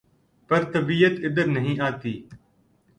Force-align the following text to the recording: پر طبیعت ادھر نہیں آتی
پر 0.49 0.63
طبیعت 0.73 1.13
ادھر 1.25 1.45
نہیں 1.47 1.79
آتی 1.81 2.13